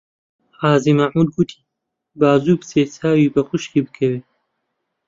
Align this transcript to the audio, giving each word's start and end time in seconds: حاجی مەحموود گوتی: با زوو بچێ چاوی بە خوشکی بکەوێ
حاجی 0.61 0.93
مەحموود 0.99 1.29
گوتی: 1.35 1.59
با 2.19 2.29
زوو 2.43 2.59
بچێ 2.59 2.81
چاوی 2.95 3.31
بە 3.33 3.41
خوشکی 3.47 3.81
بکەوێ 3.85 4.19